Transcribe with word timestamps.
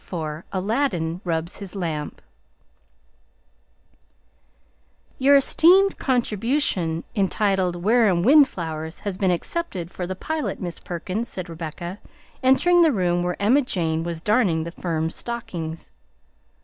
XXIV 0.09 0.41
ALADDIN 0.51 1.21
RUBS 1.23 1.57
HIS 1.57 1.75
LAMP 1.75 2.23
"Your 5.19 5.35
esteemed 5.35 5.99
contribution 5.99 7.03
entitled 7.15 7.75
Wareham 7.83 8.23
Wildflowers 8.23 9.01
has 9.01 9.15
been 9.17 9.29
accepted 9.29 9.91
for 9.91 10.07
The 10.07 10.15
Pilot, 10.15 10.59
Miss 10.59 10.79
Perkins," 10.79 11.29
said 11.29 11.49
Rebecca, 11.49 11.99
entering 12.41 12.81
the 12.81 12.91
room 12.91 13.21
where 13.21 13.39
Emma 13.39 13.61
Jane 13.61 14.01
was 14.03 14.21
darning 14.21 14.63
the 14.63 14.71
firm's 14.71 15.13
stockings. 15.15 15.91